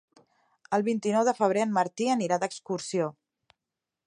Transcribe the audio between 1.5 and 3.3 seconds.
en Martí anirà d'excursió.